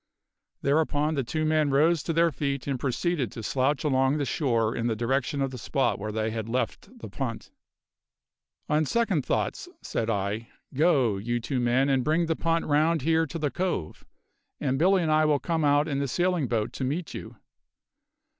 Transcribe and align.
Thereupon 0.63 1.13
the 1.13 1.23
two 1.23 1.45
men 1.45 1.69
rose 1.69 2.01
to 2.01 2.11
their 2.11 2.31
feet 2.31 2.65
and 2.65 2.79
proceeded 2.79 3.31
to 3.33 3.43
slouch 3.43 3.83
along 3.83 4.17
the 4.17 4.25
shore 4.25 4.75
in 4.75 4.87
the 4.87 4.95
direction 4.95 5.43
of 5.43 5.51
the 5.51 5.59
spot 5.59 5.99
where 5.99 6.11
they 6.11 6.31
had 6.31 6.49
left 6.49 6.97
the 6.97 7.07
punt. 7.07 7.51
"On 8.67 8.83
second 8.83 9.23
thoughts," 9.23 9.69
said 9.83 10.09
I, 10.09 10.49
"go, 10.73 11.17
you 11.17 11.39
two 11.39 11.59
men, 11.59 11.87
and 11.87 12.03
bring 12.03 12.25
the 12.25 12.35
punt 12.35 12.65
round 12.65 13.03
here 13.03 13.27
to 13.27 13.37
the 13.37 13.51
cove; 13.51 14.03
and 14.59 14.79
Billy 14.79 15.03
and 15.03 15.11
I 15.11 15.23
will 15.25 15.37
come 15.37 15.63
out 15.63 15.87
in 15.87 15.99
the 15.99 16.07
sailing 16.07 16.47
boat 16.47 16.73
to 16.73 16.83
meet 16.83 17.13
you." 17.13 17.35